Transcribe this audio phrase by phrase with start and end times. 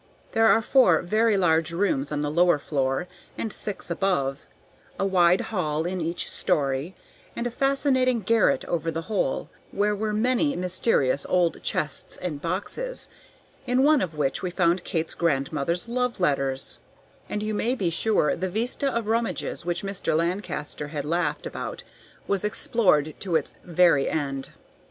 [0.31, 3.07] There are four very large rooms on the lower floor,
[3.37, 4.47] and six above,
[4.97, 6.95] a wide hall in each story,
[7.35, 13.09] and a fascinating garret over the whole, where were many mysterious old chests and boxes,
[13.67, 16.79] in one of which we found Kate's grandmother's love letters;
[17.29, 20.17] and you may be sure the vista of rummages which Mr.
[20.17, 21.83] Lancaster had laughed about
[22.25, 24.49] was explored to its very end.